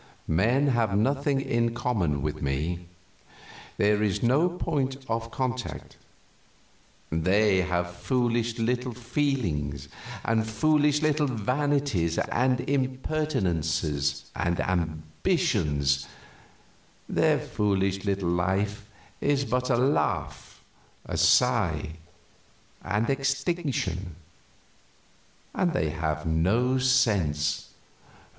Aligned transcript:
Men 0.25 0.69
have 0.69 0.97
nothing 0.97 1.39
in 1.41 1.75
common 1.75 2.23
with 2.23 2.41
me 2.41 2.87
there 3.77 4.01
is 4.01 4.23
no 4.23 4.49
point 4.49 4.97
of 5.07 5.29
contact; 5.29 5.95
they 7.11 7.57
have 7.61 7.95
foolish 7.97 8.57
little 8.57 8.95
feelings 8.95 9.89
and 10.25 10.47
foolish 10.49 11.03
little 11.03 11.27
vanities 11.27 12.17
and 12.17 12.61
impertinences 12.61 14.23
and 14.35 14.59
ambitions; 14.61 16.07
their 17.07 17.37
foolish 17.37 18.03
little 18.03 18.29
life 18.31 18.89
is 19.21 19.45
but 19.45 19.69
a 19.69 19.77
laugh, 19.77 20.63
a 21.05 21.15
sigh, 21.15 21.91
and 22.83 23.07
extinction; 23.07 24.15
and 25.53 25.73
they 25.73 25.91
have 25.91 26.25
no 26.25 26.79
sense. 26.79 27.67